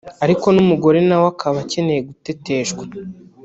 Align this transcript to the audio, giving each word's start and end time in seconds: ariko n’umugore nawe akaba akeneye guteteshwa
ariko 0.23 0.45
n’umugore 0.55 0.99
nawe 1.07 1.27
akaba 1.33 1.57
akeneye 1.63 2.01
guteteshwa 2.09 2.83